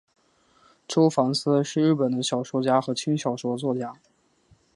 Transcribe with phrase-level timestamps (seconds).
[0.87, 3.95] 周防司是日本的小说家和轻小说作家。